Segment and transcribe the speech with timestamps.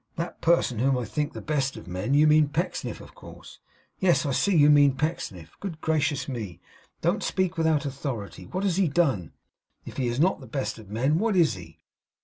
[0.15, 2.15] That person whom I think the best of men!
[2.15, 3.59] You mean Pecksniff, of course.
[3.99, 5.55] Yes, I see you mean Pecksniff.
[5.59, 6.59] Good gracious me,
[7.01, 8.47] don't speak without authority.
[8.47, 9.33] What has he done?
[9.85, 11.83] If he is not the best of men, what is he?